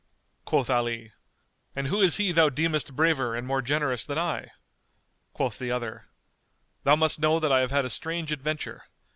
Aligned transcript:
Quoth 0.45 0.67
Ali, 0.67 1.11
"And 1.75 1.85
who 1.85 2.01
is 2.01 2.17
he 2.17 2.31
thou 2.31 2.49
deemest 2.49 2.95
braver 2.95 3.35
and 3.35 3.45
more 3.45 3.61
generous 3.61 4.03
than 4.03 4.17
I?" 4.17 4.49
Quoth 5.31 5.59
the 5.59 5.69
other, 5.69 6.07
"Thou 6.85 6.95
must 6.95 7.19
know 7.19 7.39
that 7.39 7.51
I 7.51 7.59
have 7.59 7.69
had 7.69 7.85
a 7.85 7.89
strange 7.91 8.31
adventure. 8.31 8.85